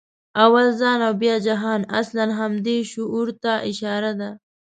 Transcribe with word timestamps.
«اول 0.43 0.67
ځان 0.81 0.99
او 1.07 1.13
بیا 1.21 1.35
جهان» 1.47 1.81
اصلاً 1.99 2.25
همدې 2.39 2.77
شعور 2.91 3.27
ته 3.43 3.53
اشاره 3.69 4.11
ده. 4.19 4.29